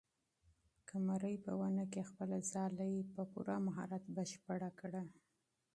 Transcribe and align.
قمرۍ 0.89 1.35
په 1.45 1.51
ونې 1.59 1.85
کې 1.93 2.07
خپله 2.09 2.37
ځالۍ 2.51 2.93
په 3.13 3.21
پوره 3.31 3.55
مهارت 3.67 4.03
بشپړه 4.15 4.69
کړه. 4.79 5.03